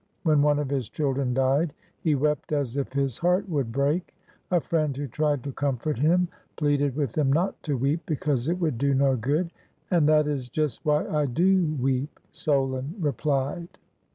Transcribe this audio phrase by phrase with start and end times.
[0.23, 4.15] When one of his children died, he wept as if his heart would break.
[4.49, 8.59] A friend who tried to comfort him pleaded with him not to weep, because it
[8.59, 9.51] would do no good.
[9.91, 13.77] "And that is just why I do weep," Solon re plied.